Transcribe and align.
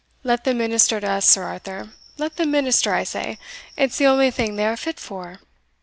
Let 0.23 0.45
them 0.45 0.57
minister 0.57 0.99
to 0.99 1.07
us, 1.07 1.27
Sir 1.27 1.43
Arthur, 1.43 1.91
let 2.17 2.37
them 2.37 2.49
minister, 2.49 2.91
I 2.91 3.03
say, 3.03 3.37
it's 3.77 3.99
the 3.99 4.07
only 4.07 4.31
thing 4.31 4.55
they 4.55 4.65
are 4.65 4.75
fit 4.75 4.99
for. 4.99 5.37